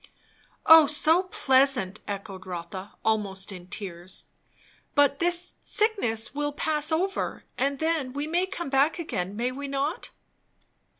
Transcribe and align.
"Oh 0.65 0.87
so 0.87 1.21
pleasant!" 1.21 1.99
echoed 2.07 2.47
Rotha, 2.47 2.95
almost 3.05 3.51
in 3.51 3.67
tears. 3.67 4.25
"But 4.95 5.19
this 5.19 5.53
sickness 5.61 6.33
will 6.33 6.53
pass 6.53 6.91
over; 6.91 7.43
and 7.55 7.77
then 7.77 8.11
we 8.11 8.25
may 8.25 8.47
come 8.47 8.71
back 8.71 8.97
again, 8.97 9.35
may 9.35 9.51
we 9.51 9.67
not?" 9.67 10.09